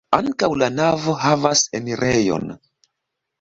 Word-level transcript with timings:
Ankaŭ 0.17 0.47
la 0.61 0.69
navo 0.77 1.13
havas 1.25 1.61
enirejon. 1.81 2.51